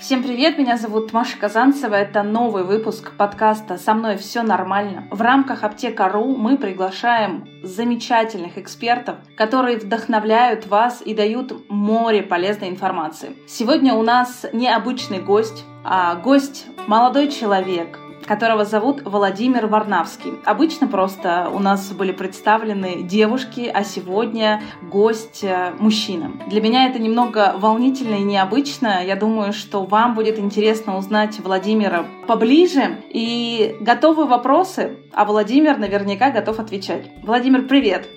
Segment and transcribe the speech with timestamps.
[0.00, 1.94] Всем привет, меня зовут Маша Казанцева.
[1.94, 5.06] Это новый выпуск подкаста «Со мной все нормально».
[5.10, 13.36] В рамках Аптека.ру мы приглашаем замечательных экспертов, которые вдохновляют вас и дают море полезной информации.
[13.46, 20.32] Сегодня у нас необычный гость, а гость молодой человек, которого зовут Владимир Варнавский.
[20.44, 26.32] Обычно просто у нас были представлены девушки, а сегодня гость э, мужчина.
[26.48, 29.04] Для меня это немного волнительно и необычно.
[29.04, 33.02] Я думаю, что вам будет интересно узнать Владимира поближе.
[33.08, 37.10] И готовы вопросы, а Владимир наверняка готов отвечать.
[37.22, 38.08] Владимир, привет!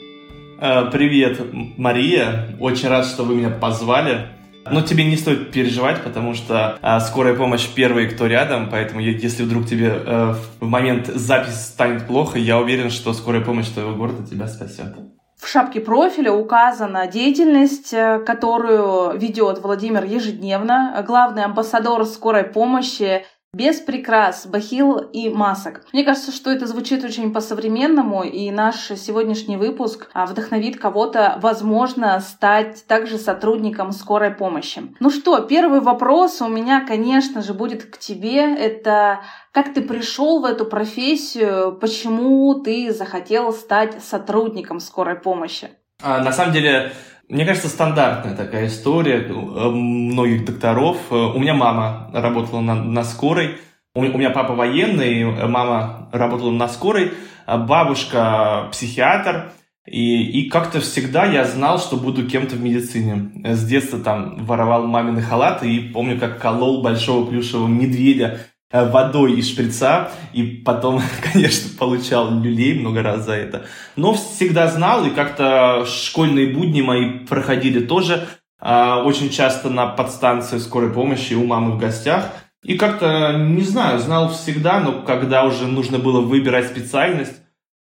[0.59, 1.41] Э, привет,
[1.77, 2.55] Мария.
[2.59, 4.27] Очень рад, что вы меня позвали.
[4.70, 9.44] Но тебе не стоит переживать, потому что а, скорая помощь первый, кто рядом, поэтому если
[9.44, 14.26] вдруг тебе а, в момент записи станет плохо, я уверен, что скорая помощь твоего города
[14.27, 14.95] тебя спасет.
[15.44, 23.79] В шапке профиля указана деятельность, э, которую ведет Владимир ежедневно, главный амбассадор скорой помощи без
[23.79, 25.85] прикрас, бахил и масок.
[25.93, 32.19] Мне кажется, что это звучит очень по-современному, и наш сегодняшний выпуск а, вдохновит кого-то, возможно,
[32.19, 34.81] стать также сотрудником скорой помощи.
[34.99, 38.55] Ну что, первый вопрос у меня, конечно же, будет к тебе.
[38.55, 45.69] Это как ты пришел в эту профессию, почему ты захотел стать сотрудником скорой помощи?
[46.01, 46.91] А, на самом деле,
[47.34, 50.98] мне кажется, стандартная такая история многих докторов.
[51.09, 53.58] У меня мама работала на, на скорой,
[53.95, 57.11] у меня папа военный, мама работала на скорой,
[57.45, 59.52] а бабушка психиатр.
[59.86, 63.31] И, и как-то всегда я знал, что буду кем-то в медицине.
[63.44, 69.33] С детства там воровал мамины халаты и помню, как колол большого плюшевого медведя Э, водой
[69.33, 71.02] из шприца, и потом,
[71.33, 73.65] конечно, получал люлей много раз за это.
[73.95, 78.27] Но всегда знал, и как-то школьные будни мои проходили тоже
[78.59, 82.31] э, очень часто на подстанции скорой помощи у мамы в гостях.
[82.63, 87.42] И как-то, не знаю, знал всегда, но когда уже нужно было выбирать специальность,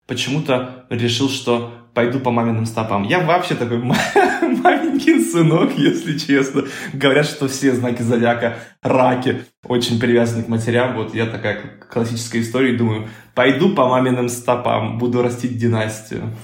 [0.07, 3.03] почему-то решил, что пойду по маминым стопам.
[3.03, 3.79] Я вообще такой
[4.63, 6.63] маленький сынок, если честно.
[6.93, 10.95] Говорят, что все знаки зодиака раки очень привязаны к матерям.
[10.95, 16.35] Вот я такая классическая история, думаю, пойду по маминым стопам, буду растить династию.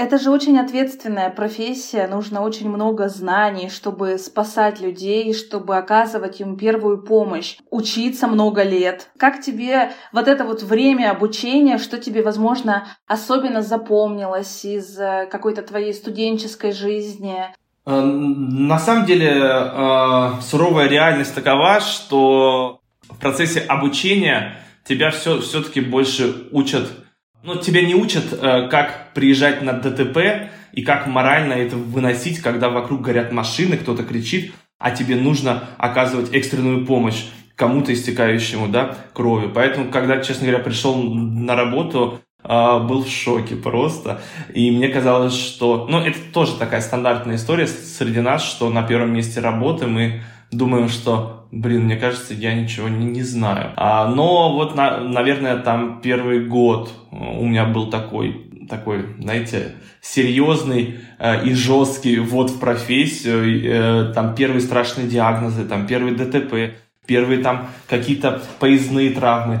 [0.00, 6.56] Это же очень ответственная профессия, нужно очень много знаний, чтобы спасать людей, чтобы оказывать им
[6.56, 9.10] первую помощь, учиться много лет.
[9.18, 15.60] Как тебе вот это вот время обучения, что тебе, возможно, особенно запомнилось из э, какой-то
[15.60, 17.36] твоей студенческой жизни?
[17.84, 25.82] Э, на самом деле э, суровая реальность такова, что в процессе обучения тебя все, все-таки
[25.82, 26.88] больше учат
[27.42, 32.68] но тебя не учат, э, как приезжать на ДТП и как морально это выносить, когда
[32.68, 37.24] вокруг горят машины, кто-то кричит, а тебе нужно оказывать экстренную помощь
[37.56, 39.50] кому-то истекающему, да, кровью.
[39.54, 44.22] Поэтому, когда, честно говоря, пришел на работу, э, был в шоке просто.
[44.54, 45.86] И мне казалось, что...
[45.88, 50.88] Ну, это тоже такая стандартная история среди нас, что на первом месте работы мы думаем,
[50.88, 53.72] что, блин, мне кажется, я ничего не, не знаю.
[53.76, 61.00] А, но вот, на, наверное, там первый год у меня был такой, такой, знаете, серьезный
[61.18, 64.10] э, и жесткий ввод в профессию.
[64.10, 69.60] Э, там первые страшные диагнозы, там первые ДТП, первые там какие-то поездные травмы,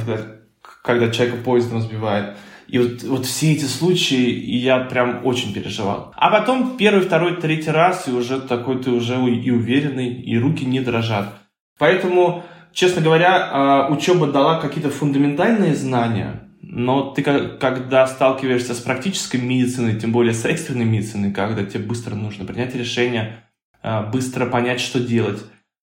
[0.82, 2.36] когда, человека поездом сбивает.
[2.68, 6.12] И вот, вот все эти случаи, я прям очень переживал.
[6.16, 10.64] А потом первый, второй, третий раз, и уже такой ты уже и уверенный, и руки
[10.64, 11.39] не дрожат.
[11.80, 19.38] Поэтому, честно говоря, а, учеба дала какие-то фундаментальные знания, но ты когда сталкиваешься с практической
[19.38, 23.44] медициной, тем более с экстренной медициной, когда тебе быстро нужно принять решение,
[23.82, 25.40] а, быстро понять, что делать,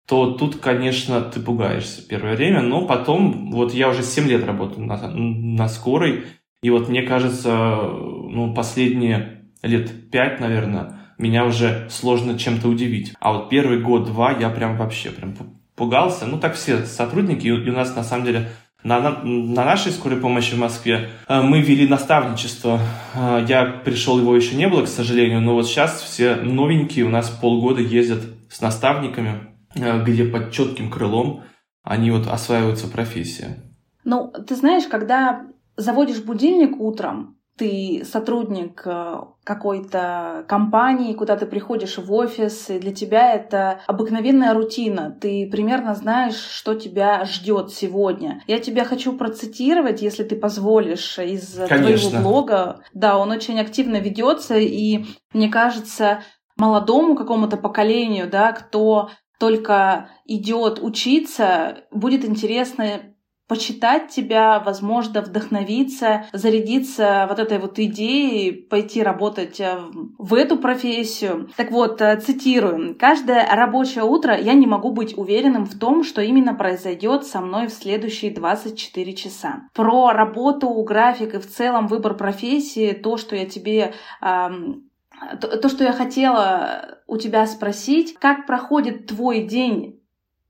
[0.08, 4.86] то тут, конечно, ты пугаешься первое время, но потом, вот я уже 7 лет работаю
[4.86, 6.24] на, на скорой,
[6.62, 13.14] и вот мне кажется, ну, последние лет пять, наверное, меня уже сложно чем-то удивить.
[13.20, 15.34] А вот первый год-два я прям вообще прям
[15.76, 16.26] пугался.
[16.26, 18.48] Ну, так все сотрудники, и у нас на самом деле
[18.82, 22.80] на, на, на нашей скорой помощи в Москве э, мы вели наставничество.
[23.14, 27.08] Э, я пришел, его еще не было, к сожалению, но вот сейчас все новенькие у
[27.08, 28.20] нас полгода ездят
[28.50, 31.42] с наставниками, э, где под четким крылом
[31.82, 33.56] они вот осваиваются профессией.
[34.04, 35.46] Ну, ты знаешь, когда
[35.76, 42.94] заводишь будильник утром, ты сотрудник э, какой-то компании, куда ты приходишь в офис, и для
[42.94, 45.16] тебя это обыкновенная рутина.
[45.20, 48.42] Ты примерно знаешь, что тебя ждет сегодня.
[48.46, 52.10] Я тебя хочу процитировать, если ты позволишь, из Конечно.
[52.10, 52.80] твоего блога.
[52.92, 56.22] Да, он очень активно ведется, и мне кажется,
[56.56, 63.15] молодому какому-то поколению, да, кто только идет учиться, будет интересно
[63.48, 69.78] почитать тебя, возможно, вдохновиться, зарядиться вот этой вот идеей, пойти работать э,
[70.18, 71.48] в эту профессию.
[71.56, 72.96] Так вот, э, цитирую.
[72.98, 77.68] «Каждое рабочее утро я не могу быть уверенным в том, что именно произойдет со мной
[77.68, 79.68] в следующие 24 часа».
[79.74, 85.92] Про работу, график и в целом выбор профессии, то, что я тебе то, что я
[85.92, 89.95] хотела у тебя спросить, как проходит твой день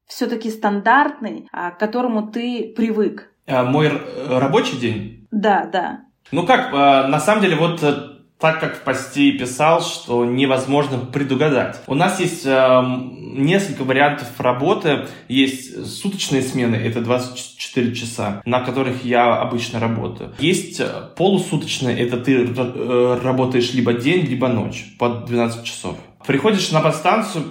[0.06, 3.30] все-таки стандартный, а, к которому ты привык?
[3.46, 3.92] А, мой
[4.28, 5.26] рабочий день?
[5.30, 6.00] Да, да.
[6.32, 10.98] Ну как, а, на самом деле, вот э, так как в посте писал, что невозможно
[10.98, 11.80] предугадать.
[11.86, 12.82] У нас есть э,
[13.18, 15.06] несколько вариантов работы.
[15.28, 20.34] Есть суточные смены, это 24 часа, на которых я обычно работаю.
[20.38, 25.96] Есть э, полусуточные, это ты э, работаешь либо день, либо ночь, по 12 часов.
[26.26, 27.44] Приходишь на подстанцию,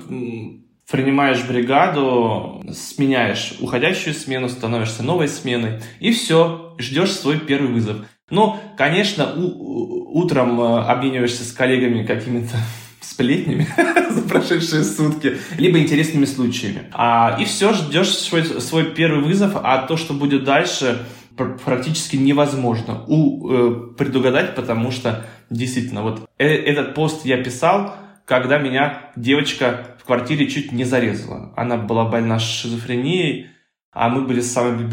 [0.89, 8.05] принимаешь бригаду, сменяешь уходящую смену, становишься новой сменой, и все, ждешь свой первый вызов.
[8.29, 12.55] Ну, конечно, у, утром э, обмениваешься с коллегами какими-то
[13.01, 13.67] сплетнями
[14.09, 16.89] за прошедшие сутки, либо интересными случаями.
[16.91, 21.05] А, и все, ждешь свой, свой первый вызов, а то, что будет дальше,
[21.35, 27.95] практически невозможно у, э, предугадать, потому что действительно, вот э, этот пост я писал,
[28.25, 31.51] когда меня девочка в квартире чуть не зарезала.
[31.57, 33.47] Она была больна шизофренией,
[33.91, 34.87] а мы были самой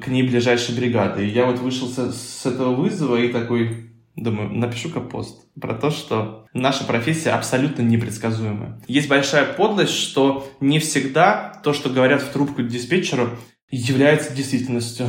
[0.00, 1.26] к ней ближайшей бригадой.
[1.26, 5.90] И я вот вышел с, с этого вызова и такой, думаю, напишу-ка пост про то,
[5.90, 8.82] что наша профессия абсолютно непредсказуемая.
[8.86, 13.30] Есть большая подлость, что не всегда то, что говорят в трубку диспетчеру,
[13.70, 15.06] является действительностью.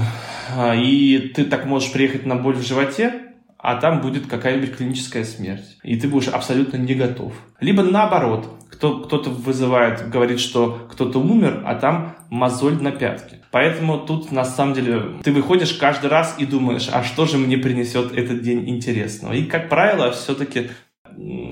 [0.56, 5.26] А, и ты так можешь приехать на боль в животе, а там будет какая-нибудь клиническая
[5.26, 5.78] смерть.
[5.84, 7.34] И ты будешь абсолютно не готов.
[7.60, 8.48] Либо наоборот,
[8.82, 13.44] кто, кто-то вызывает, говорит, что кто-то умер, а там мозоль на пятке.
[13.52, 17.60] Поэтому тут, на самом деле, ты выходишь каждый раз и думаешь, а что же мне
[17.60, 19.34] принесет этот день интересного?
[19.34, 20.72] И, как правило, все-таки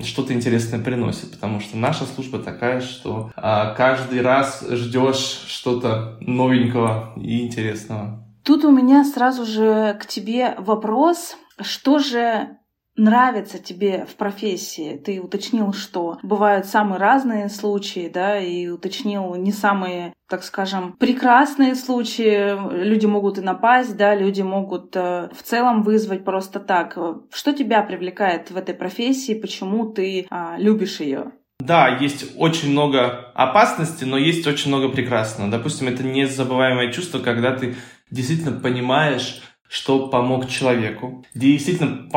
[0.02, 7.12] что-то интересное приносит, потому что наша служба такая, что а, каждый раз ждешь что-то новенького
[7.16, 8.26] и интересного.
[8.42, 11.36] Тут у меня сразу же к тебе вопрос.
[11.60, 12.56] Что же
[13.00, 15.00] нравится тебе в профессии?
[15.04, 21.74] Ты уточнил, что бывают самые разные случаи, да, и уточнил не самые, так скажем, прекрасные
[21.74, 22.56] случаи.
[22.84, 26.96] Люди могут и напасть, да, люди могут э, в целом вызвать просто так.
[27.32, 29.34] Что тебя привлекает в этой профессии?
[29.34, 31.32] Почему ты э, любишь ее?
[31.60, 35.50] Да, есть очень много опасности, но есть очень много прекрасного.
[35.50, 37.76] Допустим, это незабываемое чувство, когда ты
[38.10, 41.24] действительно понимаешь, что помог человеку.
[41.34, 42.08] Действительно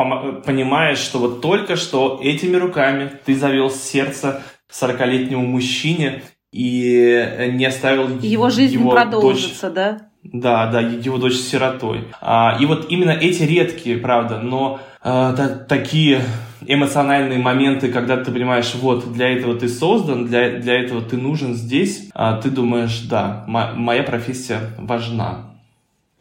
[0.44, 6.22] понимаешь, что вот только что этими руками ты завел сердце 40-летнему мужчине
[6.52, 9.98] и не оставил его жизнь его продолжится, дочь, да?
[10.24, 12.08] Да, да, его дочь сиротой.
[12.20, 16.22] А, и вот именно эти редкие, правда, но а, да, такие
[16.66, 21.54] эмоциональные моменты, когда ты понимаешь, вот, для этого ты создан, для, для этого ты нужен
[21.54, 25.53] здесь, а, ты думаешь, да, моя профессия важна.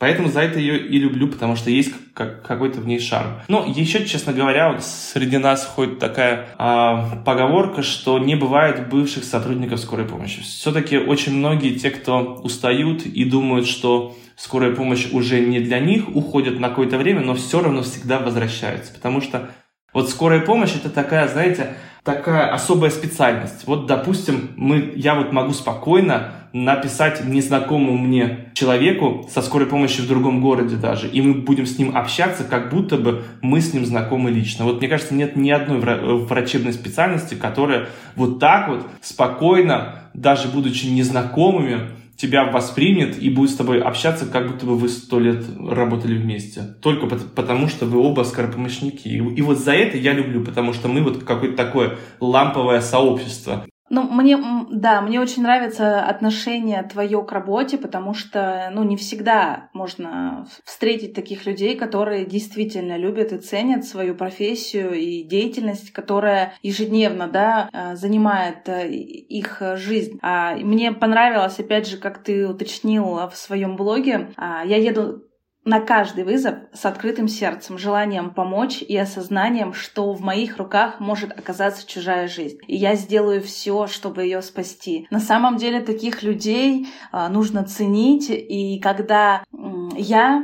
[0.04, 3.40] Поэтому за это ее и люблю, потому что есть как, какой-то в ней шарм.
[3.48, 9.24] Но еще, честно говоря, вот среди нас ходит такая а, поговорка, что не бывает бывших
[9.24, 10.42] сотрудников скорой помощи.
[10.42, 16.14] Все-таки очень многие те, кто устают и думают, что скорая помощь уже не для них,
[16.14, 18.94] уходят на какое-то время, но все равно всегда возвращаются.
[18.94, 19.52] Потому что
[19.94, 23.66] вот скорая помощь это такая, знаете, такая особая специальность.
[23.66, 30.08] Вот, допустим, мы, я вот могу спокойно написать незнакомому мне человеку со скорой помощью в
[30.08, 33.86] другом городе даже, и мы будем с ним общаться, как будто бы мы с ним
[33.86, 34.66] знакомы лично.
[34.66, 40.86] Вот мне кажется, нет ни одной врачебной специальности, которая вот так вот спокойно, даже будучи
[40.88, 46.16] незнакомыми, тебя воспримет и будет с тобой общаться, как будто бы вы сто лет работали
[46.16, 46.76] вместе.
[46.82, 49.08] Только потому, что вы оба скоропомощники.
[49.08, 53.66] И вот за это я люблю, потому что мы вот какое-то такое ламповое сообщество.
[53.94, 54.40] Ну, мне,
[54.72, 61.14] да, мне очень нравится отношение твое к работе, потому что, ну, не всегда можно встретить
[61.14, 67.96] таких людей, которые действительно любят и ценят свою профессию и деятельность, которая ежедневно, да, э,
[67.96, 70.18] занимает э, их жизнь.
[70.24, 75.22] А мне понравилось, опять же, как ты уточнил в своем блоге, а, я еду
[75.66, 81.38] на каждый вызов с открытым сердцем, желанием помочь и осознанием, что в моих руках может
[81.38, 82.58] оказаться чужая жизнь.
[82.68, 85.08] И я сделаю все, чтобы ее спасти.
[85.10, 88.30] На самом деле таких людей а, нужно ценить.
[88.30, 89.44] И когда
[89.96, 90.44] я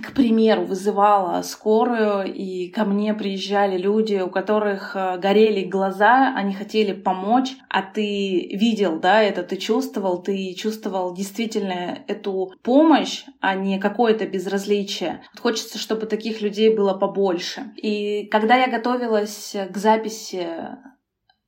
[0.00, 6.54] к примеру, вызывала скорую, и ко мне приезжали люди, у которых э, горели глаза, они
[6.54, 13.54] хотели помочь, а ты видел, да, это ты чувствовал, ты чувствовал действительно эту помощь, а
[13.54, 15.22] не какое-то безразличие.
[15.34, 17.72] Вот хочется, чтобы таких людей было побольше.
[17.76, 20.46] И когда я готовилась к записи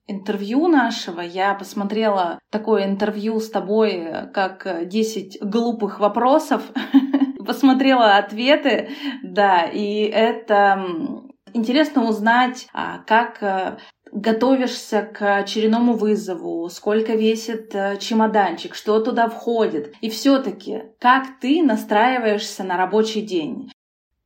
[0.06, 6.62] интервью нашего, я посмотрела такое интервью с тобой, как 10 глупых вопросов,
[7.46, 8.90] посмотрела ответы,
[9.22, 10.86] да, и это
[11.52, 13.78] интересно узнать, а, как э,
[14.12, 19.94] готовишься к очередному вызову, сколько весит э, чемоданчик, что туда входит.
[20.00, 23.70] И все-таки, как ты настраиваешься на рабочий день?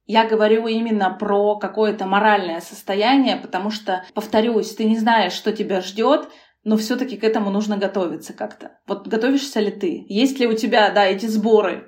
[0.06, 5.82] Я говорю именно про какое-то моральное состояние, потому что, повторюсь, ты не знаешь, что тебя
[5.82, 6.28] ждет,
[6.64, 8.78] но все-таки к этому нужно готовиться как-то.
[8.86, 10.04] Вот готовишься ли ты?
[10.08, 11.87] Есть ли у тебя, да, эти сборы?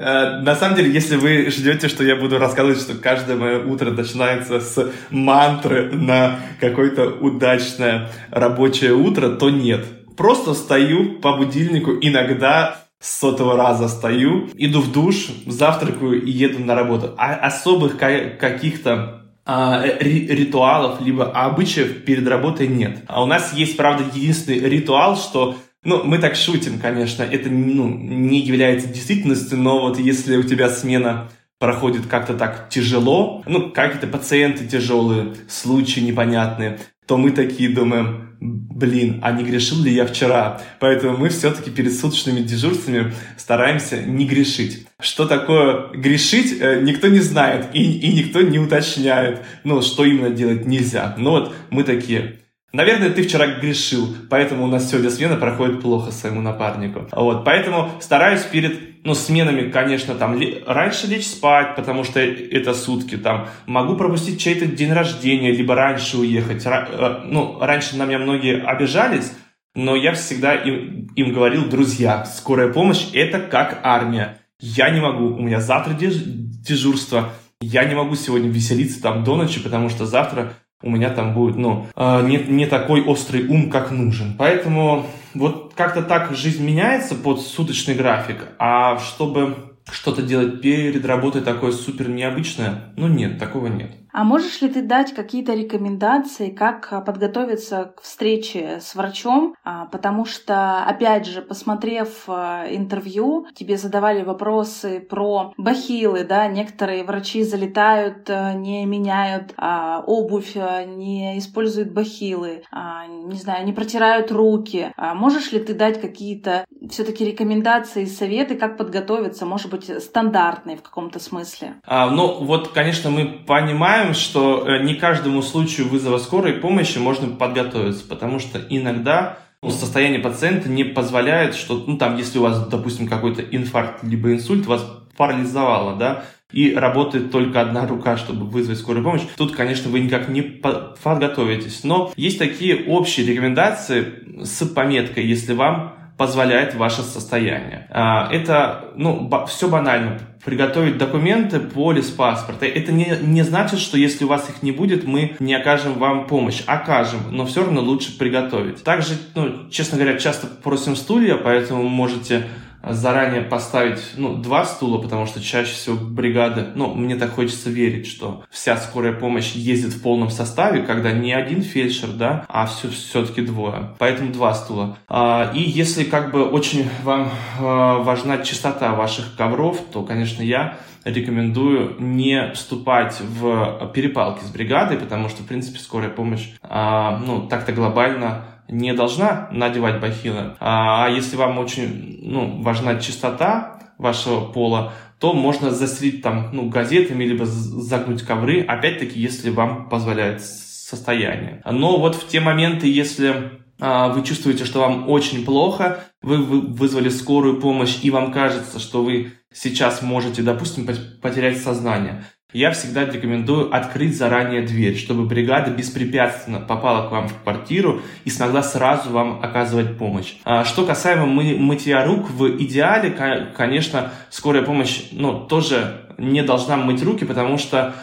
[0.00, 3.90] Э, на самом деле, если вы ждете, что я буду рассказывать, что каждое мое утро
[3.90, 9.84] начинается с мантры на какое-то удачное рабочее утро, то нет.
[10.16, 16.64] Просто стою по будильнику, иногда с сотого раза стою, иду в душ, завтракаю и еду
[16.64, 17.14] на работу.
[17.18, 23.02] А особых каких-то а, ритуалов либо обычаев перед работой нет.
[23.06, 27.88] А у нас есть, правда, единственный ритуал, что ну, мы так шутим, конечно, это ну,
[27.88, 34.06] не является действительностью, но вот если у тебя смена проходит как-то так тяжело, ну, какие-то
[34.06, 40.62] пациенты тяжелые, случаи непонятные, то мы такие думаем, блин, а не грешил ли я вчера?
[40.80, 44.86] Поэтому мы все-таки перед суточными дежурствами стараемся не грешить.
[45.00, 50.30] Что такое грешить, э, никто не знает и, и никто не уточняет, ну, что именно
[50.30, 51.14] делать нельзя.
[51.18, 52.39] Но вот мы такие,
[52.72, 57.08] Наверное, ты вчера грешил, поэтому у нас сегодня смена проходит плохо своему напарнику.
[57.10, 63.16] Вот, поэтому стараюсь перед ну, сменами, конечно, там раньше лечь спать, потому что это сутки,
[63.16, 66.64] там, могу пропустить чей-то день рождения, либо раньше уехать.
[66.66, 69.32] Э, ну, раньше на меня многие обижались,
[69.74, 74.38] но я всегда им, им говорил, друзья, скорая помощь– это как армия.
[74.60, 79.60] Я не могу, у меня завтра дежурство, я не могу сегодня веселиться там до ночи,
[79.60, 83.90] потому что завтра у меня там будет, ну, а, не, не такой острый ум, как
[83.90, 84.34] нужен.
[84.38, 89.56] Поэтому вот как-то так жизнь меняется под суточный график, а чтобы
[89.90, 93.94] что-то делать перед работой такое супер необычное, ну нет, такого нет.
[94.12, 99.54] А можешь ли ты дать какие-то рекомендации, как а, подготовиться к встрече с врачом?
[99.64, 107.04] А, потому что, опять же, посмотрев а, интервью, тебе задавали вопросы про бахилы, да, некоторые
[107.04, 114.92] врачи залетают, не меняют обувь, не используют бахилы, не знаю, не протирают руки.
[114.96, 121.18] Можешь ли ты дать какие-то все-таки рекомендации, советы, как подготовиться, может быть, стандартные в каком-то
[121.18, 121.74] смысле?
[121.84, 126.98] А, ну, вот, конечно, мы понимаем, понимаем, что э, не каждому случаю вызова скорой помощи
[126.98, 132.42] можно подготовиться, потому что иногда ну, состояние пациента не позволяет, что, ну, там, если у
[132.42, 134.84] вас, допустим, какой-то инфаркт либо инсульт, вас
[135.16, 140.28] парализовало, да, и работает только одна рука, чтобы вызвать скорую помощь, тут, конечно, вы никак
[140.28, 141.84] не подготовитесь.
[141.84, 147.86] Но есть такие общие рекомендации с пометкой, если вам позволяет ваше состояние.
[147.90, 150.20] А, это, ну, все банально.
[150.44, 152.64] Приготовить документы, полис паспорта.
[152.64, 156.26] Это не, не значит, что если у вас их не будет, мы не окажем вам
[156.26, 156.62] помощь.
[156.66, 158.82] Окажем, но все равно лучше приготовить.
[158.82, 162.46] Также, ну, честно говоря, часто просим стулья, поэтому можете
[162.82, 168.06] заранее поставить, ну, два стула, потому что чаще всего бригады, ну, мне так хочется верить,
[168.06, 172.88] что вся скорая помощь ездит в полном составе, когда не один фельдшер, да, а все,
[172.88, 173.94] все-таки двое.
[173.98, 174.96] Поэтому два стула.
[175.08, 180.78] А, и если как бы очень вам а, важна чистота ваших ковров, то, конечно, я
[181.04, 187.46] рекомендую не вступать в перепалки с бригадой, потому что, в принципе, скорая помощь, а, ну,
[187.46, 190.56] так-то глобально не должна надевать бахилы.
[190.60, 196.68] А, а если вам очень ну, важна чистота вашего пола, то можно застрить там ну,
[196.68, 201.62] газетами, либо загнуть ковры, опять-таки, если вам позволяет состояние.
[201.70, 207.08] Но вот в те моменты, если а, вы чувствуете, что вам очень плохо, вы вызвали
[207.08, 210.88] скорую помощь, и вам кажется, что вы сейчас можете, допустим,
[211.20, 212.24] потерять сознание.
[212.52, 218.30] Я всегда рекомендую открыть заранее дверь, чтобы бригада беспрепятственно попала к вам в квартиру и
[218.30, 220.34] смогла сразу вам оказывать помощь.
[220.44, 223.10] А что касаемо мы, мытья рук, в идеале,
[223.56, 227.94] конечно, скорая помощь ну, тоже не должна мыть руки, потому что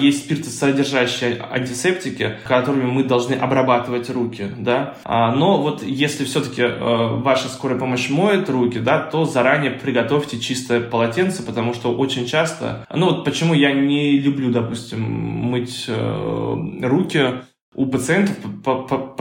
[0.00, 4.94] есть спиртосодержащие антисептики, которыми мы должны обрабатывать руки, да.
[5.04, 10.38] А, но вот если все-таки э, ваша скорая помощь моет руки, да, то заранее приготовьте
[10.38, 16.56] чистое полотенце, потому что очень часто, ну вот почему я не люблю, допустим, мыть э,
[16.82, 17.42] руки,
[17.74, 18.36] у пациентов,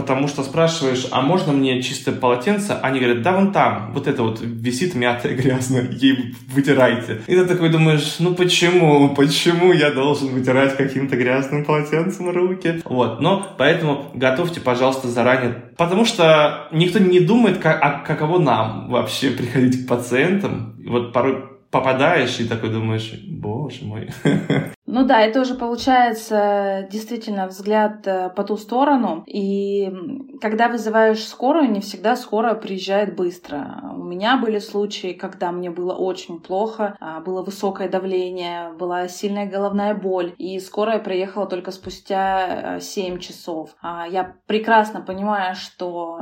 [0.09, 2.73] потому что спрашиваешь, а можно мне чистое полотенце?
[2.81, 7.21] Они говорят, да, вон там, вот это вот висит мятое, грязное, ей вытирайте.
[7.27, 12.81] И ты такой думаешь, ну почему, почему я должен вытирать каким-то грязным полотенцем руки?
[12.85, 18.89] Вот, но поэтому готовьте, пожалуйста, заранее, потому что никто не думает, как, а каково нам
[18.89, 20.75] вообще приходить к пациентам.
[20.87, 24.09] Вот порой попадаешь и такой думаешь, боже мой.
[24.91, 29.23] Ну да, это уже получается действительно взгляд э, по ту сторону.
[29.27, 29.87] И
[30.41, 33.83] когда вызываешь скорую, не всегда скорая приезжает быстро.
[33.95, 39.45] У меня были случаи, когда мне было очень плохо, а, было высокое давление, была сильная
[39.47, 43.75] головная боль, и скорая приехала только спустя 7 э, часов.
[43.83, 46.21] А, я прекрасно понимаю, что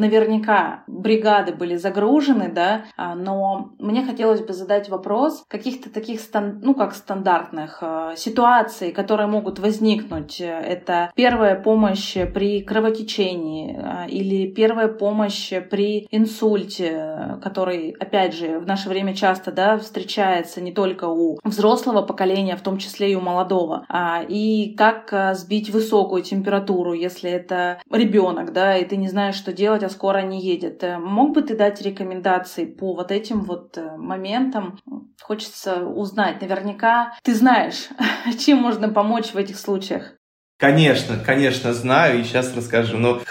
[0.00, 6.20] наверняка бригады были загружены, да, а, но мне хотелось бы задать вопрос каких-то таких,
[6.62, 10.40] ну, как стандартных а, ситуаций, которые могут возникнуть.
[10.40, 18.66] Это первая помощь при кровотечении а, или первая помощь при инсульте, который, опять же, в
[18.66, 23.20] наше время часто, да, встречается не только у взрослого поколения, в том числе и у
[23.20, 23.86] молодого.
[24.28, 29.82] И как сбить высокую температуру, если это ребенок, да, и ты не знаешь, что делать,
[29.90, 30.82] скоро не едет.
[30.82, 34.78] Э, мог бы ты дать рекомендации по вот этим вот э, моментам?
[35.20, 36.40] Хочется узнать.
[36.40, 37.88] Наверняка ты знаешь,
[38.38, 40.19] чем можно помочь в этих случаях.
[40.60, 42.98] Конечно, конечно, знаю и сейчас расскажу.
[42.98, 43.22] Но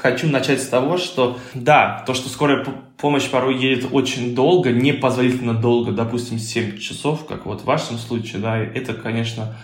[0.00, 2.64] хочу начать с того, что да, то, что скорая
[2.96, 8.40] помощь порой едет очень долго, непозволительно долго, допустим, 7 часов, как вот в вашем случае,
[8.40, 9.54] да, это, конечно,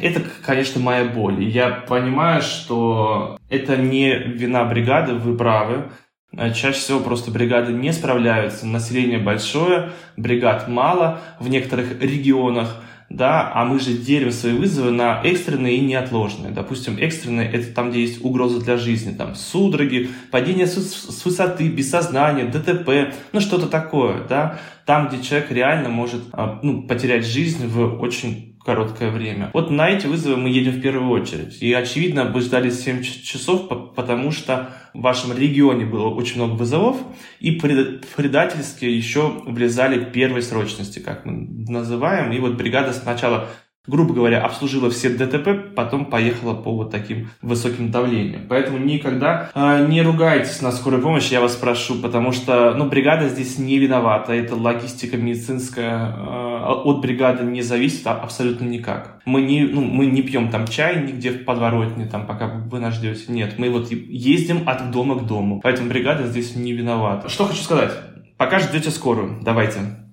[0.00, 1.44] это, конечно, моя боль.
[1.44, 5.92] Я понимаю, что это не вина бригады, вы правы.
[6.32, 13.64] Чаще всего просто бригады не справляются, население большое, бригад мало в некоторых регионах, да, а
[13.64, 16.52] мы же делим свои вызовы на экстренные и неотложные.
[16.52, 21.90] Допустим, экстренные– это там, где есть угроза для жизни, там, судороги, падение с, высоты, без
[21.90, 27.66] сознания, ДТП, ну, что-то такое, да, там, где человек реально может, а, ну, потерять жизнь
[27.66, 29.50] в очень короткое время.
[29.54, 31.62] Вот на эти вызовы мы едем в первую очередь.
[31.62, 36.96] И, очевидно, вы ждали 7 часов, потому что в вашем регионе было очень много вызовов,
[37.38, 42.32] и предательски еще влезали первой срочности, как мы называем.
[42.32, 43.48] И вот бригада сначала
[43.86, 48.42] грубо говоря, обслужила все ДТП, потом поехала по вот таким высоким давлениям.
[48.48, 53.28] Поэтому никогда э, не ругайтесь на скорую помощь, я вас прошу, потому что, ну, бригада
[53.28, 59.20] здесь не виновата, это логистика медицинская э, от бригады не зависит абсолютно никак.
[59.24, 62.94] Мы не, ну, мы не пьем там чай нигде в подворотне, там, пока вы нас
[62.94, 63.24] ждете.
[63.28, 65.60] Нет, мы вот ездим от дома к дому.
[65.62, 67.28] Поэтому бригада здесь не виновата.
[67.28, 67.92] Что хочу сказать.
[68.36, 70.05] Пока ждете скорую, давайте а,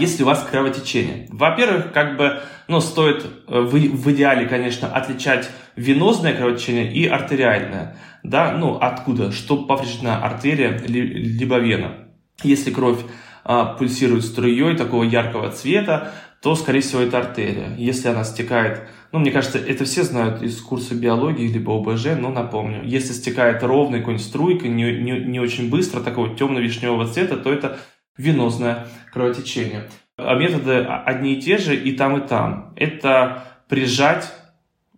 [0.00, 1.26] если у вас кровотечение.
[1.30, 7.96] Во-первых, как бы, ну, стоит э, в, в идеале, конечно, отличать венозное кровотечение и артериальное.
[8.22, 9.32] Да, ну, откуда?
[9.32, 12.08] Что повреждена артерия либо вена.
[12.42, 13.00] Если кровь
[13.44, 17.74] а, пульсирует струей такого яркого цвета, то, скорее всего, это артерия.
[17.76, 22.30] Если она стекает, ну, мне кажется, это все знают из курса биологии, либо ОБЖ, но
[22.30, 22.82] напомню.
[22.84, 27.78] Если стекает ровной какой-нибудь струйкой, не, не, не очень быстро, такого темно-вишневого цвета, то это
[28.18, 29.88] венозное кровотечение.
[30.18, 32.74] А методы одни и те же и там, и там.
[32.76, 34.32] Это прижать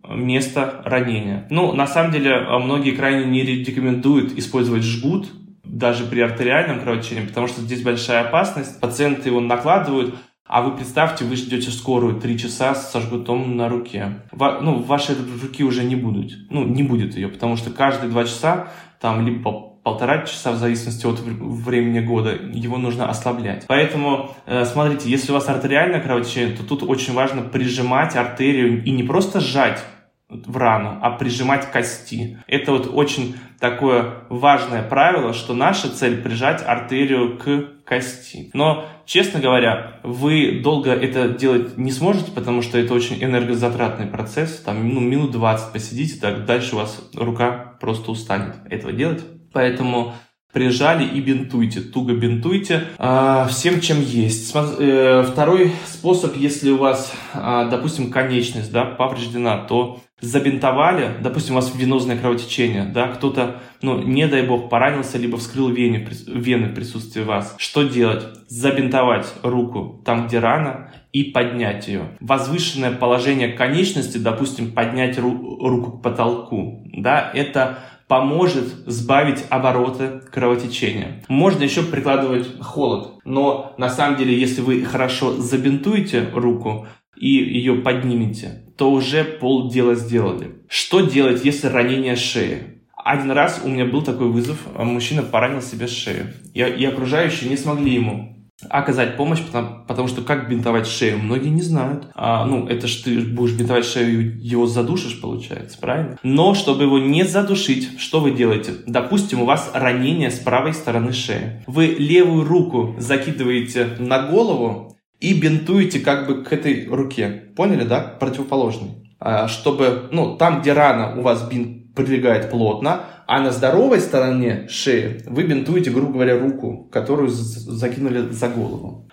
[0.03, 1.47] место ранения.
[1.49, 5.29] Ну, на самом деле, многие крайне не рекомендуют использовать жгут,
[5.63, 8.79] даже при артериальном кровотечении, потому что здесь большая опасность.
[8.81, 14.21] Пациенты его накладывают, а вы представьте, вы ждете скорую три часа со жгутом на руке.
[14.31, 16.33] Во, ну, вашей руки уже не будут.
[16.49, 18.67] Ну, не будет ее, потому что каждые два часа
[18.99, 23.65] там либо полтора часа в зависимости от времени года, его нужно ослаблять.
[23.67, 28.91] Поэтому, э, смотрите, если у вас артериальное кровотечение, то тут очень важно прижимать артерию и
[28.91, 29.83] не просто сжать
[30.29, 32.37] в рану, а прижимать кости.
[32.47, 38.49] Это вот очень такое важное правило, что наша цель прижать артерию к кости.
[38.53, 44.59] Но, честно говоря, вы долго это делать не сможете, потому что это очень энергозатратный процесс.
[44.59, 49.23] Там ну, минут 20 посидите, так дальше у вас рука просто устанет этого делать.
[49.53, 50.13] Поэтому
[50.53, 54.53] прижали и бинтуйте, туго бинтуйте э, всем, чем есть.
[54.53, 61.55] Э, второй способ, если у вас, э, допустим, конечность да, повреждена, то забинтовали, допустим, у
[61.55, 66.75] вас венозное кровотечение, да, кто-то, ну, не дай бог, поранился, либо вскрыл вены, вены в
[66.75, 67.55] присутствии вас.
[67.57, 68.25] Что делать?
[68.47, 72.17] Забинтовать руку там, где рана, и поднять ее.
[72.21, 77.79] Возвышенное положение конечности, допустим, поднять ру руку к потолку, да, это
[78.11, 81.23] поможет сбавить обороты кровотечения.
[81.29, 87.75] Можно еще прикладывать холод, но на самом деле, если вы хорошо забинтуете руку, и ее
[87.75, 90.57] поднимете, то уже полдела сделали.
[90.67, 92.81] Что делать, если ранение шеи?
[92.97, 96.33] Один раз у меня был такой вызов, мужчина поранил себе шею.
[96.53, 101.49] И, и окружающие не смогли ему оказать помощь, потому, потому что как бинтовать шею, многие
[101.49, 102.07] не знают.
[102.15, 106.17] А, ну, это ж ты будешь бинтовать шею, его задушишь, получается, правильно?
[106.23, 108.73] Но, чтобы его не задушить, что вы делаете?
[108.85, 111.63] Допустим, у вас ранение с правой стороны шеи.
[111.67, 117.27] Вы левую руку закидываете на голову, и бинтуете как бы к этой руке.
[117.55, 117.99] Поняли, да?
[117.99, 119.15] Противоположный.
[119.19, 124.67] А, чтобы, ну, там, где рана у вас бинт прилегает плотно, а на здоровой стороне
[124.67, 129.09] шеи вы бинтуете, грубо говоря, руку, которую закинули за голову.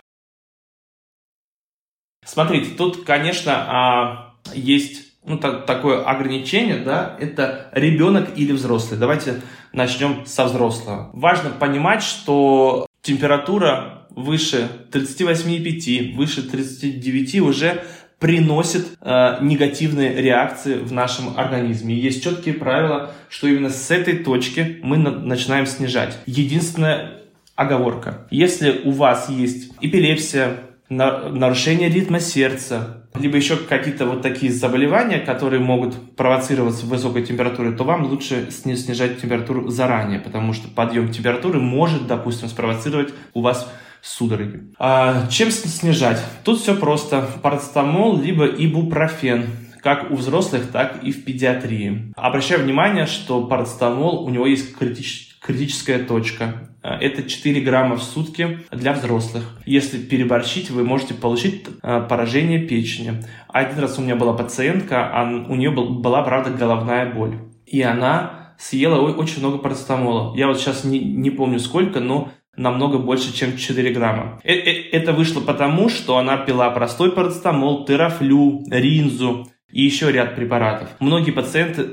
[2.26, 8.98] Смотрите, тут, конечно, а, есть ну, так, такое ограничение, да, это ребенок или взрослый.
[8.98, 9.40] Давайте
[9.72, 11.10] начнем со взрослого.
[11.12, 17.84] Важно понимать, что температура выше 38,5, выше 39 уже
[18.18, 21.94] приносит э, негативные реакции в нашем организме.
[21.94, 26.18] есть четкие правила, что именно с этой точки мы на, начинаем снижать.
[26.26, 27.22] Единственная
[27.54, 28.26] оговорка.
[28.30, 30.56] Если у вас есть эпилепсия,
[30.88, 37.74] на, нарушение ритма сердца, либо еще какие-то вот такие заболевания, которые могут провоцироваться высокой температурой,
[37.74, 43.70] то вам лучше снижать температуру заранее, потому что подъем температуры может, допустим, спровоцировать у вас
[44.08, 44.72] судороги.
[44.78, 46.22] А чем снижать?
[46.44, 47.28] Тут все просто.
[47.42, 49.46] Парацетамол либо ибупрофен
[49.82, 52.12] как у взрослых, так и в педиатрии.
[52.16, 56.68] Обращаю внимание, что парацетамол, у него есть критич, критическая точка.
[56.82, 59.56] А, это 4 грамма в сутки для взрослых.
[59.66, 63.22] Если переборщить, вы можете получить а, поражение печени.
[63.48, 67.38] Один раз у меня была пациентка, у нее была, правда, головная боль.
[67.66, 70.36] И она съела очень много парацетамола.
[70.36, 74.40] Я вот сейчас не, не помню сколько, но намного больше, чем 4 грамма.
[74.44, 80.34] Э, э, это вышло потому, что она пила простой парацетамол, терафлю, ринзу и еще ряд
[80.34, 80.88] препаратов.
[81.00, 81.86] Многие пациенты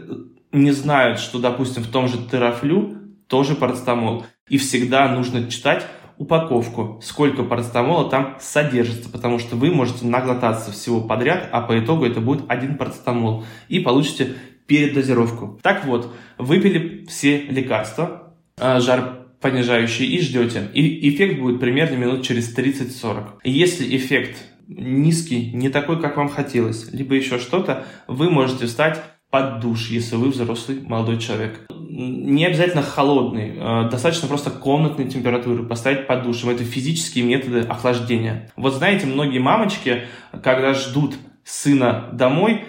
[0.51, 2.95] не знают, что, допустим, в том же терафлю
[3.27, 4.25] тоже парацетамол.
[4.49, 5.85] И всегда нужно читать
[6.17, 12.05] упаковку, сколько парацетамола там содержится, потому что вы можете наглотаться всего подряд, а по итогу
[12.05, 15.59] это будет один парацетамол, и получите передозировку.
[15.61, 20.71] Так вот, выпили все лекарства, жар понижающий и ждете.
[20.73, 23.41] И эффект будет примерно минут через 30-40.
[23.43, 29.59] Если эффект низкий, не такой, как вам хотелось, либо еще что-то, вы можете встать под
[29.59, 31.67] душ, если вы взрослый молодой человек.
[31.69, 36.49] Не обязательно холодный, э, достаточно просто комнатной температуры поставить под душем.
[36.49, 38.51] Это физические методы охлаждения.
[38.55, 40.07] Вот знаете, многие мамочки,
[40.41, 42.63] когда ждут сына домой,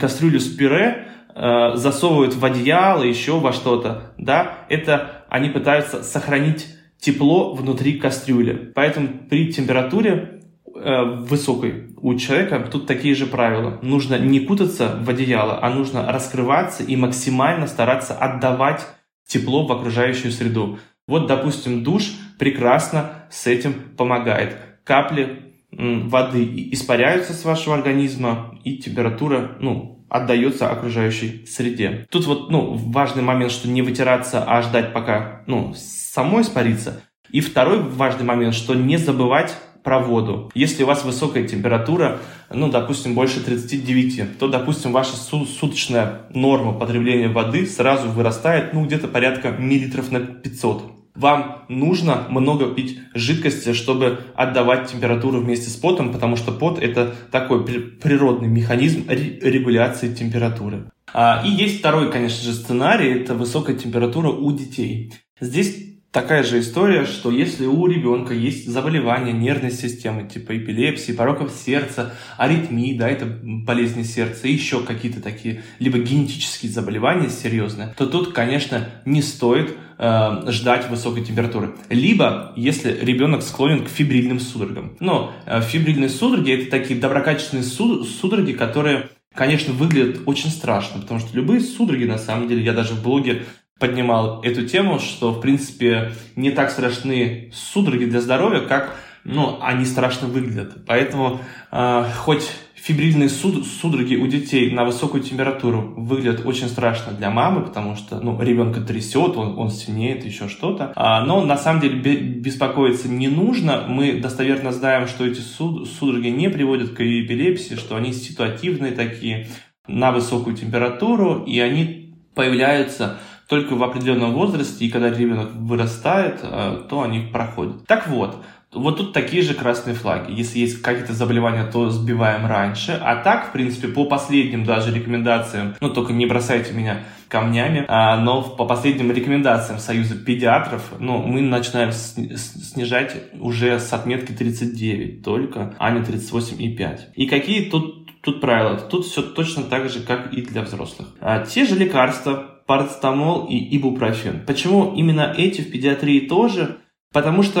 [0.00, 6.68] кастрюлю с пюре э, засовывают в одеяло, еще во что-то, да, это они пытаются сохранить
[7.00, 8.70] тепло внутри кастрюли.
[8.72, 13.80] Поэтому при температуре э, высокой у человека тут такие же правила.
[13.82, 18.86] Нужно не кутаться в одеяло, а нужно раскрываться и максимально стараться отдавать
[19.26, 20.78] тепло в окружающую среду.
[21.08, 24.56] Вот, допустим, душ прекрасно с этим помогает.
[24.84, 32.06] Капли воды испаряются с вашего организма, и температура, ну, отдается окружающей среде.
[32.08, 37.02] Тут вот, ну, важный момент, что не вытираться, а ждать пока, ну, само испарится.
[37.30, 40.52] И второй важный момент, что не забывать про воду.
[40.54, 47.28] Если у вас высокая температура, ну, допустим, больше 39, то, допустим, ваша суточная норма потребления
[47.28, 50.93] воды сразу вырастает, ну, где-то порядка миллилитров на 500.
[51.14, 57.14] Вам нужно много пить жидкости, чтобы отдавать температуру вместе с потом, потому что пот это
[57.30, 60.90] такой природный механизм регуляции температуры.
[61.12, 65.12] А, и есть второй, конечно же, сценарий, это высокая температура у детей.
[65.40, 71.50] Здесь Такая же история, что если у ребенка есть заболевания нервной системы, типа эпилепсии, пороков
[71.50, 78.32] сердца, аритмии, да, это болезни сердца, еще какие-то такие, либо генетические заболевания серьезные, то тут,
[78.32, 81.74] конечно, не стоит э, ждать высокой температуры.
[81.90, 84.96] Либо, если ребенок склонен к фибрильным судорогам.
[85.00, 91.34] Но э, фибрильные судороги это такие доброкачественные судороги, которые конечно, выглядят очень страшно, потому что
[91.36, 93.42] любые судороги, на самом деле, я даже в блоге
[93.78, 99.84] поднимал эту тему, что, в принципе, не так страшны судороги для здоровья, как ну, они
[99.84, 100.84] страшно выглядят.
[100.86, 101.40] Поэтому
[101.72, 102.50] э, хоть
[102.84, 108.20] фибрильные суд, судороги у детей на высокую температуру выглядят очень страшно для мамы, потому что
[108.20, 110.92] ну, ребенка трясет, он, он синеет, еще что-то.
[110.94, 113.86] А, но на самом деле беспокоиться не нужно.
[113.88, 119.48] Мы достоверно знаем, что эти суд, судороги не приводят к эпилепсии, что они ситуативные такие
[119.88, 123.16] на высокую температуру, и они появляются
[123.48, 127.86] только в определенном возрасте, и когда ребенок вырастает, а, то они проходят.
[127.86, 128.42] Так вот,
[128.74, 130.32] вот тут такие же красные флаги.
[130.32, 132.98] Если есть какие-то заболевания, то сбиваем раньше.
[133.02, 138.16] А так, в принципе, по последним даже рекомендациям, ну только не бросайте меня камнями, а,
[138.16, 145.74] но по последним рекомендациям Союза педиатров, ну, мы начинаем снижать уже с отметки 39 только,
[145.78, 147.00] а не 38,5.
[147.14, 148.76] И какие тут, тут правила?
[148.78, 151.08] Тут все точно так же, как и для взрослых.
[151.20, 154.44] А, те же лекарства, парацетамол и ибупрофен.
[154.46, 156.78] Почему именно эти в педиатрии тоже?
[157.14, 157.60] Потому что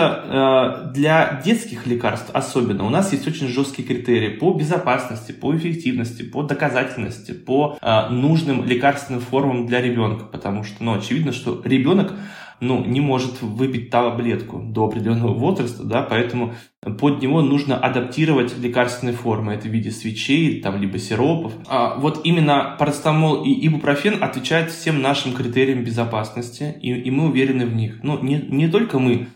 [0.90, 6.22] э, для детских лекарств особенно у нас есть очень жесткие критерии по безопасности, по эффективности,
[6.22, 10.24] по доказательности, по э, нужным лекарственным формам для ребенка.
[10.24, 12.14] Потому что, ну, очевидно, что ребенок
[12.58, 16.54] ну, не может выпить таблетку до определенного возраста, да, поэтому
[16.98, 19.54] под него нужно адаптировать лекарственные формы.
[19.54, 21.52] Это в виде свечей, там, либо сиропов.
[21.68, 27.66] А вот именно парацетамол и ибупрофен отвечают всем нашим критериям безопасности, и, и мы уверены
[27.66, 28.00] в них.
[28.02, 29.28] Ну, не, не только мы,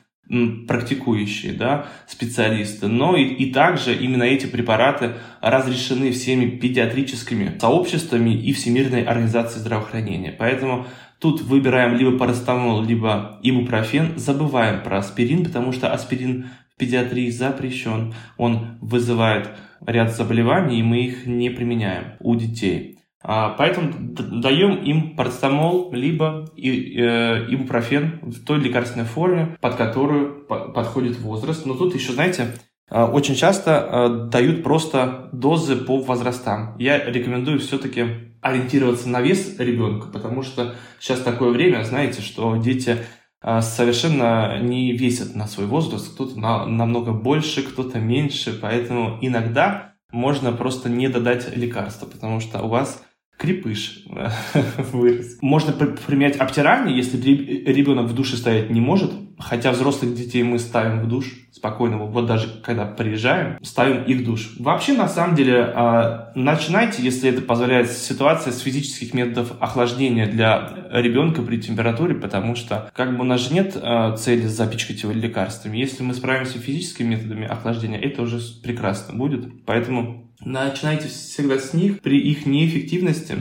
[0.67, 8.53] практикующие да, специалисты, но и, и также именно эти препараты разрешены всеми педиатрическими сообществами и
[8.53, 10.35] Всемирной организацией здравоохранения.
[10.39, 10.87] Поэтому
[11.19, 18.15] тут выбираем либо парацетамол, либо ибупрофен, забываем про аспирин, потому что аспирин в педиатрии запрещен,
[18.37, 19.49] он вызывает
[19.87, 22.98] ряд заболеваний, и мы их не применяем у детей.
[23.31, 31.21] А, поэтому даем им парацетамол либо э, ибупрофен в той лекарственной форме, под которую подходит
[31.21, 31.67] возраст.
[31.67, 32.55] Но тут еще, знаете,
[32.89, 36.75] а, очень часто э, дают просто дозы по возрастам.
[36.79, 38.07] Я рекомендую все-таки
[38.41, 42.97] ориентироваться на вес ребенка, потому что сейчас такое время, знаете, что дети
[43.43, 49.97] э, совершенно не весят на свой возраст, кто-то на, намного больше, кто-то меньше, поэтому иногда
[50.11, 53.05] можно просто не додать лекарства, потому что у вас
[53.39, 54.05] крепыш
[54.93, 55.39] вырос.
[55.41, 61.01] Можно применять обтирание, если ребенок в душе стоять не может, хотя взрослых детей мы ставим
[61.01, 64.57] в душ спокойно, вот даже когда приезжаем, ставим их в душ.
[64.59, 70.89] Вообще, на самом деле, а, начинайте, если это позволяет ситуация, с физических методов охлаждения для
[70.91, 75.13] ребенка при температуре, потому что как бы у нас же нет а, цели запичкать его
[75.13, 75.79] лекарствами.
[75.79, 79.65] Если мы справимся физическими методами охлаждения, это уже прекрасно будет.
[79.65, 82.01] Поэтому Начинайте всегда с них.
[82.01, 83.37] При их неэффективности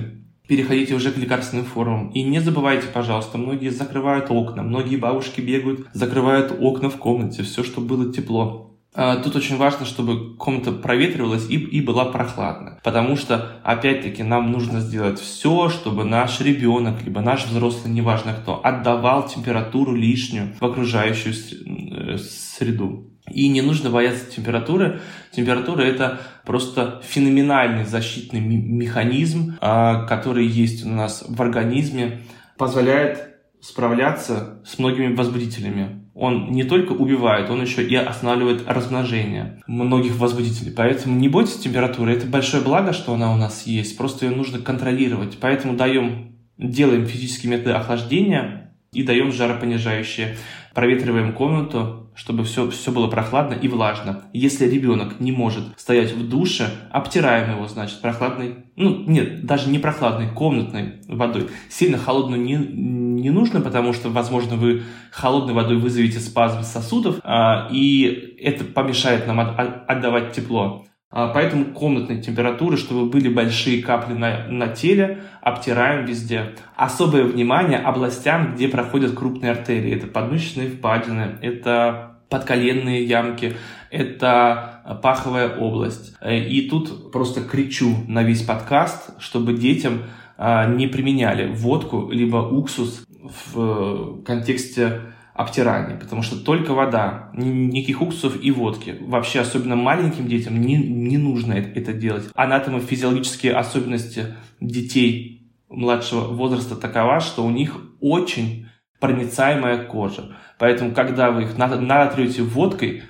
[0.48, 2.10] переходите уже к лекарственным формам.
[2.10, 7.64] И не забывайте, пожалуйста, многие закрывают окна, многие бабушки бегают, закрывают окна в комнате, все,
[7.64, 8.68] чтобы было тепло.
[9.00, 12.80] А, тут очень важно, чтобы комната проветривалась и, и была прохладна.
[12.84, 18.60] Потому что, опять-таки, нам нужно сделать все, чтобы наш ребенок, либо наш взрослый, неважно кто,
[18.64, 23.12] отдавал температуру лишнюю в окружающую э, среду.
[23.30, 25.02] И не нужно бояться температуры.
[25.32, 32.22] Температура это просто феноменальный защитный механизм, а, который есть у нас в организме,
[32.58, 36.04] позволяет справляться с многими возбудителями.
[36.14, 40.72] Он не только убивает, он еще и останавливает размножение многих возбудителей.
[40.76, 42.14] Поэтому не бойтесь температуры.
[42.14, 43.98] Это большое благо, что она у нас есть.
[43.98, 45.38] Просто ее нужно контролировать.
[45.40, 50.38] Поэтому даем, делаем физические методы охлаждения и даем жаропонижающие.
[50.74, 54.24] Проветриваем комнату, чтобы все, все было прохладно и влажно.
[54.34, 59.78] Если ребенок не может стоять в душе, обтираем его, значит, прохладной, ну, нет, даже не
[59.78, 61.50] прохладной, комнатной водой.
[61.70, 67.70] Сильно холодную не, не нужно, потому что, возможно, вы холодной водой вызовете спазм сосудов, а,
[67.72, 70.88] и это помешает нам от, отдавать тепло.
[71.10, 76.56] А, поэтому комнатной температуры, чтобы были большие капли на, на теле, обтираем везде.
[76.76, 79.96] Особое внимание областям, где проходят крупные артерии.
[79.96, 83.56] Это подмышечные впадины, это подколенные ямки,
[83.90, 86.16] это паховая область.
[86.26, 90.04] И тут просто кричу на весь подкаст, чтобы детям
[90.38, 93.06] а, не применяли водку либо уксус
[93.46, 95.02] в контексте
[95.38, 98.98] обтирания, потому что только вода, никаких уксусов и водки.
[99.02, 102.26] Вообще, особенно маленьким детям не, не нужно это делать.
[102.34, 108.68] Анатомо-физиологические особенности детей младшего возраста такова, что у них очень
[109.00, 110.36] проницаемая кожа.
[110.58, 113.04] Поэтому, когда вы их натрете водкой,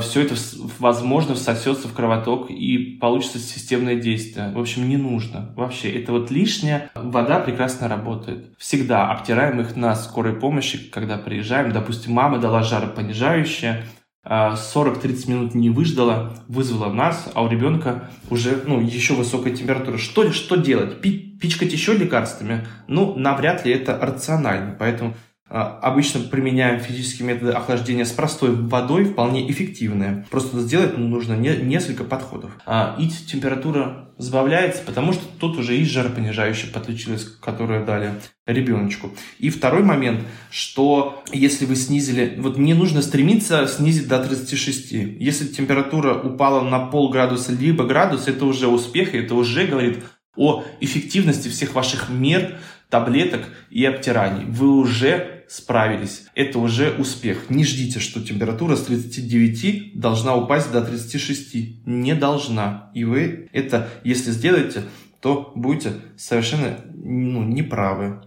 [0.00, 0.34] все это,
[0.78, 4.50] возможно, всосется в кровоток и получится системное действие.
[4.54, 5.90] В общем, не нужно вообще.
[5.90, 6.90] Это вот лишняя.
[6.94, 8.54] Вода прекрасно работает.
[8.58, 11.72] Всегда обтираем их на скорой помощи, когда приезжаем.
[11.72, 13.84] Допустим, мама дала жаропонижающее,
[14.26, 19.98] 40-30 а, минут не выждала, вызвала нас, а у ребенка уже ну, еще высокая температура.
[19.98, 21.00] Что, что делать?
[21.00, 22.66] Пичкать еще лекарствами?
[22.88, 24.74] Ну, навряд ли это рационально.
[24.76, 25.14] Поэтому
[25.48, 30.26] обычно применяем физические методы охлаждения с простой водой, вполне эффективные.
[30.30, 32.50] Просто сделать нужно не, несколько подходов.
[32.66, 38.14] А, и температура сбавляется, потому что тут уже есть жаропонижающее подключилось, которое дали
[38.46, 39.10] ребеночку.
[39.38, 44.92] И второй момент, что если вы снизили, вот не нужно стремиться снизить до 36.
[44.92, 50.02] Если температура упала на полградуса либо градус, это уже успех, и это уже говорит
[50.36, 52.58] о эффективности всех ваших мер,
[52.90, 54.44] таблеток и обтираний.
[54.46, 56.26] Вы уже справились.
[56.34, 57.50] Это уже успех.
[57.50, 61.86] Не ждите, что температура с 39 должна упасть до 36.
[61.86, 62.90] Не должна.
[62.94, 64.82] И вы это, если сделаете,
[65.20, 68.22] то будете совершенно ну, неправы.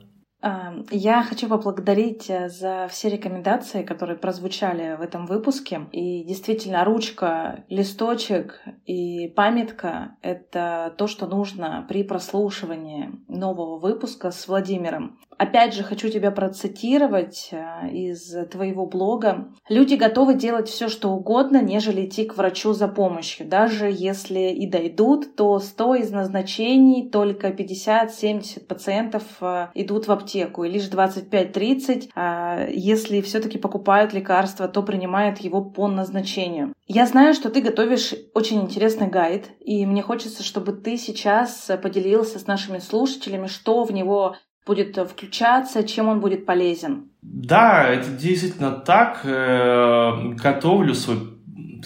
[0.89, 5.87] Я хочу поблагодарить э, за все рекомендации, которые прозвучали в этом выпуске.
[5.91, 14.47] И действительно, ручка, листочек и памятка— это то, что нужно при прослушивании нового выпуска с
[14.47, 15.19] Владимиром.
[15.39, 19.47] Опять же, хочу тебя процитировать э, из твоего блога.
[19.69, 23.47] Люди готовы делать все, что угодно, нежели идти к врачу за помощью.
[23.47, 30.65] Даже если и дойдут, то 100 из назначений только 50-70 пациентов э, идут в аптеку,
[30.65, 36.73] и лишь 25-30, э, если все-таки покупают лекарства, то принимают его по назначению.
[36.85, 42.39] Я знаю, что ты готовишь очень интересный гайд, и мне хочется, чтобы ты сейчас поделился
[42.39, 44.35] с нашими слушателями, что в него
[44.69, 47.09] будет включаться, чем он будет полезен.
[47.23, 49.21] Да, это действительно так.
[49.23, 51.17] Э, готовлю свой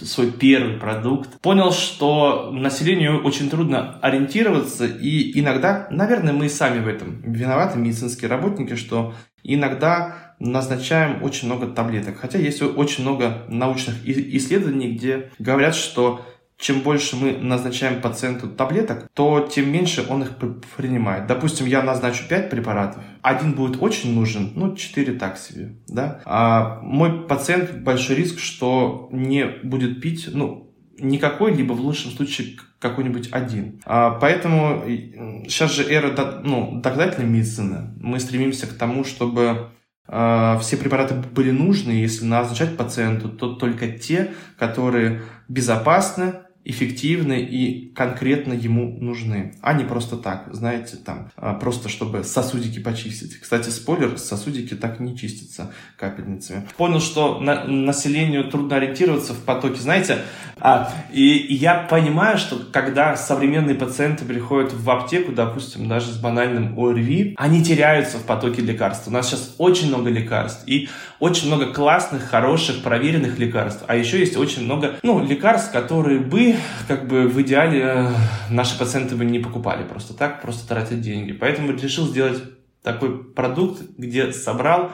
[0.02, 1.40] свой первый продукт.
[1.40, 7.78] Понял, что населению очень трудно ориентироваться, и иногда, наверное, мы и сами в этом виноваты,
[7.78, 12.18] медицинские работники, что иногда назначаем очень много таблеток.
[12.18, 16.26] Хотя есть очень много научных исследований, где говорят, что
[16.58, 20.32] чем больше мы назначаем пациенту таблеток, то тем меньше он их
[20.78, 21.28] принимает.
[21.28, 26.22] Допустим, я назначу 5 препаратов, один будет очень нужен, ну, 4 так себе, да.
[26.26, 32.58] А мой пациент большой риск, что не будет пить, ну, никакой, либо в лучшем случае
[32.80, 33.82] какой-нибудь один.
[33.86, 34.84] А, поэтому
[35.48, 36.14] сейчас же эра
[36.44, 37.94] ну, доказательной медицины.
[37.98, 39.70] Мы стремимся к тому, чтобы
[40.08, 46.34] все препараты были нужны, если назначать пациенту, то только те, которые безопасны,
[46.66, 52.80] эффективны и конкретно ему нужны, а не просто так, знаете, там, а, просто чтобы сосудики
[52.80, 53.40] почистить.
[53.40, 56.68] Кстати, спойлер, сосудики так не чистятся капельницами.
[56.78, 60.20] Понял, что на, населению трудно ориентироваться в потоке, знаете,
[60.60, 66.18] а, и, и я понимаю, что когда современные пациенты приходят в аптеку, допустим, даже с
[66.18, 69.08] банальным ОРВИ, они теряются в потоке лекарств.
[69.08, 70.88] У нас сейчас очень много лекарств и
[71.24, 73.86] очень много классных, хороших, проверенных лекарств.
[73.88, 76.58] А еще есть очень много, ну, лекарств, которые бы
[76.90, 78.10] как бы в идеале э,
[78.50, 81.32] наши пациенты бы не покупали просто так, просто тратят деньги.
[81.32, 82.44] Поэтому решил сделать
[82.82, 84.92] такой продукт, где собрал,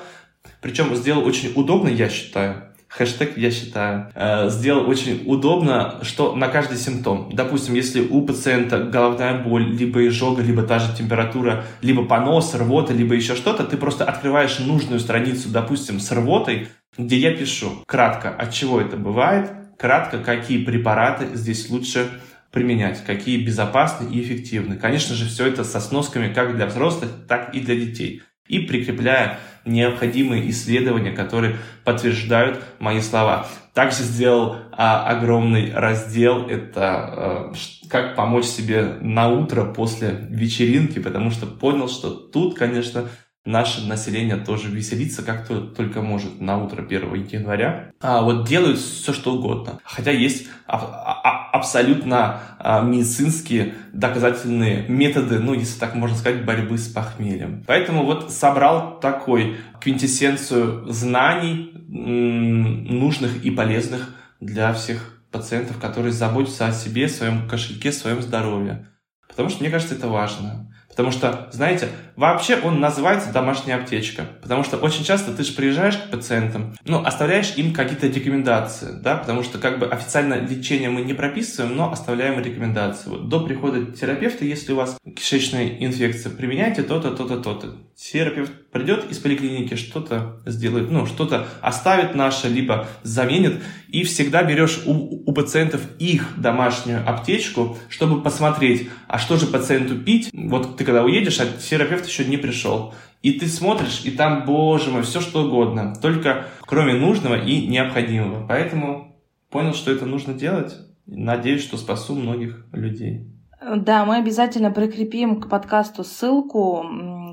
[0.61, 6.47] причем сделал очень удобно, я считаю, хэштег я считаю, э, сделал очень удобно, что на
[6.47, 7.29] каждый симптом.
[7.31, 12.93] Допустим, если у пациента головная боль, либо изжога, либо та же температура, либо понос, рвота,
[12.93, 18.29] либо еще что-то, ты просто открываешь нужную страницу, допустим, с рвотой, где я пишу кратко,
[18.29, 22.09] от чего это бывает, кратко, какие препараты здесь лучше
[22.51, 24.75] применять, какие безопасны и эффективны.
[24.75, 28.23] Конечно же, все это со сносками как для взрослых, так и для детей.
[28.49, 33.47] И прикрепляя необходимые исследования, которые подтверждают мои слова.
[33.73, 37.53] Также сделал а, огромный раздел, это а,
[37.89, 43.05] как помочь себе на утро после вечеринки, потому что понял, что тут, конечно,
[43.45, 47.91] наше население тоже веселится как -то только может на утро 1 января.
[48.01, 49.79] А вот делают все, что угодно.
[49.83, 56.87] Хотя есть а, абсолютно а, медицинские доказательные методы, ну, если так можно сказать, борьбы с
[56.87, 57.63] похмельем.
[57.67, 66.71] Поэтому вот собрал такой квинтэссенцию знаний, нужных и полезных для всех пациентов, которые заботятся о
[66.71, 68.87] себе, своем кошельке, своем здоровье.
[69.27, 70.73] Потому что мне кажется, это важно.
[70.99, 74.25] Потому что, знаете, вообще он называется домашняя аптечка.
[74.41, 79.15] Потому что очень часто ты же приезжаешь к пациентам, ну, оставляешь им какие-то рекомендации, да,
[79.15, 83.11] потому что как бы официально лечение мы не прописываем, но оставляем рекомендации.
[83.11, 87.77] Вот до прихода терапевта, если у вас кишечная инфекция, применяйте то-то, то-то, то-то.
[87.95, 93.61] Терапевт придет из поликлиники, что-то сделает, ну, что-то оставит наше, либо заменит.
[93.87, 99.97] И всегда берешь у, у пациентов их домашнюю аптечку, чтобы посмотреть, а что же пациенту
[99.97, 100.29] пить.
[100.33, 102.93] Вот ты когда уедешь, а терапевт еще не пришел.
[103.21, 105.93] И ты смотришь, и там, боже мой, все что угодно.
[106.01, 108.45] Только кроме нужного и необходимого.
[108.47, 109.19] Поэтому
[109.49, 110.75] понял, что это нужно делать.
[111.05, 113.27] Надеюсь, что спасу многих людей.
[113.61, 116.85] Да, мы обязательно прикрепим к подкасту ссылку,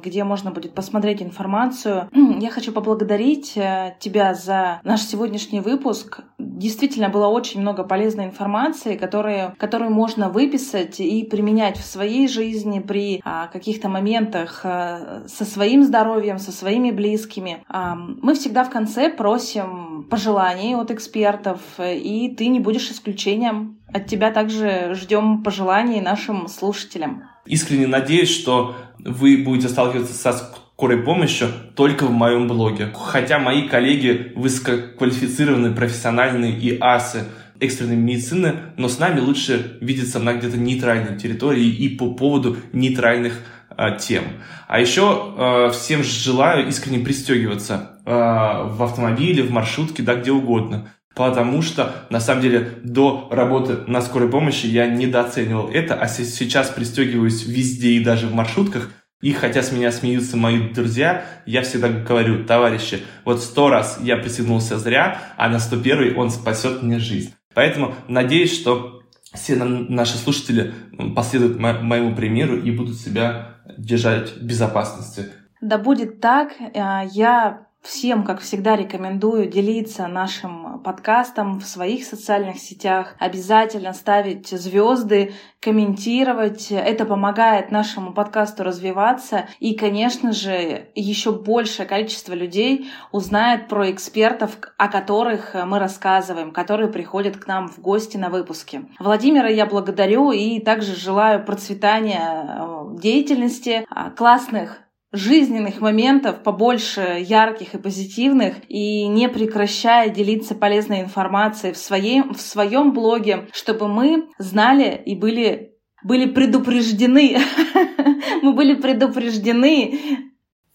[0.03, 2.09] где можно будет посмотреть информацию.
[2.41, 6.20] Я хочу поблагодарить э, тебя за наш сегодняшний выпуск.
[6.39, 12.81] Действительно было очень много полезной информации, которые, которую можно выписать и применять в своей жизни
[12.81, 17.62] при а, каких-то моментах а, со своим здоровьем, со своими близкими.
[17.68, 23.76] А, мы всегда в конце просим пожеланий от экспертов, и ты не будешь исключением.
[23.93, 27.24] От тебя также ждем пожеланий нашим слушателям.
[27.47, 32.93] Искренне надеюсь, что вы будете сталкиваться со скорой помощью только в моем блоге.
[32.95, 37.24] Хотя мои коллеги высококвалифицированные, профессиональные и асы
[37.61, 43.41] экстренной медицины, но с нами лучше видеться на где-то нейтральной территории и по поводу нейтральных
[43.70, 44.24] э, тем.
[44.68, 50.91] А еще э, всем желаю искренне пристегиваться э, в автомобиле, в маршрутке, да где угодно.
[51.17, 56.69] Потому что, на самом деле, до работы на скорой помощи я недооценивал это, а сейчас
[56.69, 58.91] пристегиваюсь везде и даже в маршрутках.
[59.23, 64.19] И хотя с меня смеются мои друзья, я всегда говорю, товарищи, вот сто раз я
[64.19, 67.33] пристегнулся зря, а на сто первый он спасет мне жизнь.
[67.55, 69.01] Поэтому надеюсь, что
[69.33, 70.75] все наши слушатели
[71.14, 75.33] последуют мо- моему примеру и будут себя держать в безопасности.
[75.62, 76.53] Да будет так.
[76.75, 84.49] А, я Всем, как всегда, рекомендую делиться нашим подкастом в своих социальных сетях, обязательно ставить
[84.49, 86.72] звезды, комментировать.
[86.72, 89.47] Это помогает нашему подкасту развиваться.
[89.61, 96.91] И, конечно же, еще большее количество людей узнает про экспертов, о которых мы рассказываем, которые
[96.91, 98.82] приходят к нам в гости на выпуске.
[98.99, 104.80] Владимира я благодарю и также желаю процветания э, деятельности, а, классных
[105.17, 112.41] жизненных моментов, побольше ярких и позитивных, и не прекращая делиться полезной информацией в своем, в
[112.41, 115.73] своем блоге, чтобы мы знали и были,
[116.05, 117.39] были предупреждены.
[118.43, 119.99] Мы были предупреждены.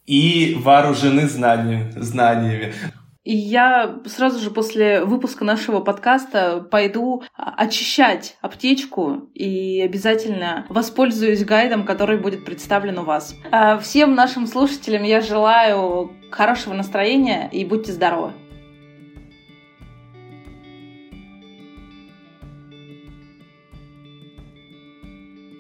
[0.06, 1.92] И вооружены знаниями.
[1.96, 2.74] знаниями.
[3.24, 11.86] И я сразу же после выпуска нашего подкаста пойду очищать аптечку и обязательно воспользуюсь гайдом,
[11.86, 13.36] который будет представлен у вас.
[13.52, 18.34] А всем нашим слушателям я желаю хорошего настроения и будьте здоровы!